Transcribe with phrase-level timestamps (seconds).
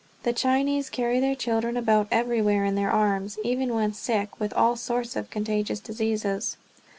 [0.23, 4.75] The Chinese carry their children about everywhere in their arms, even when sick with all
[4.75, 6.57] sorts of contagious diseases.